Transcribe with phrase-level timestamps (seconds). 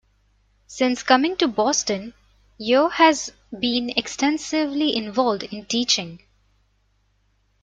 [0.65, 2.15] Since coming to Boston,
[2.57, 6.21] Yeo has been extensively involved in teaching.